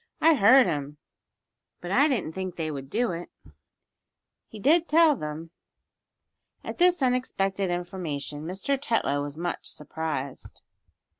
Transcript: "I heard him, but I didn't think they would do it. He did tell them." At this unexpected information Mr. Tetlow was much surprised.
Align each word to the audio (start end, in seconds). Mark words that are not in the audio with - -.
"I 0.19 0.33
heard 0.33 0.65
him, 0.65 0.97
but 1.79 1.91
I 1.91 2.07
didn't 2.07 2.33
think 2.33 2.55
they 2.55 2.71
would 2.71 2.89
do 2.89 3.11
it. 3.11 3.29
He 4.47 4.57
did 4.59 4.87
tell 4.89 5.15
them." 5.15 5.51
At 6.63 6.79
this 6.79 7.03
unexpected 7.03 7.69
information 7.69 8.41
Mr. 8.47 8.79
Tetlow 8.81 9.21
was 9.21 9.37
much 9.37 9.67
surprised. 9.67 10.63